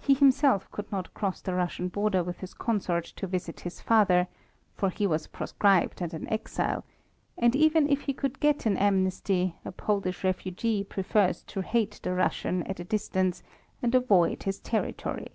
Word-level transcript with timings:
He 0.00 0.14
himself 0.14 0.70
could 0.70 0.92
not 0.92 1.12
cross 1.14 1.40
the 1.40 1.52
Russian 1.52 1.88
border 1.88 2.22
with 2.22 2.38
his 2.38 2.54
consort 2.54 3.06
to 3.06 3.26
visit 3.26 3.58
his 3.62 3.80
father, 3.80 4.28
for 4.76 4.88
he 4.88 5.04
was 5.04 5.26
proscribed 5.26 6.00
and 6.00 6.14
an 6.14 6.32
exile, 6.32 6.84
and 7.36 7.56
even 7.56 7.88
if 7.90 8.02
he 8.02 8.12
could 8.12 8.38
get 8.38 8.66
an 8.66 8.76
amnesty, 8.76 9.56
a 9.64 9.72
Polish 9.72 10.22
refugee 10.22 10.84
prefers 10.84 11.42
to 11.48 11.60
hate 11.62 11.98
the 12.04 12.14
Russian 12.14 12.62
at 12.68 12.78
a 12.78 12.84
distance 12.84 13.42
and 13.82 13.96
avoid 13.96 14.44
his 14.44 14.60
territory. 14.60 15.32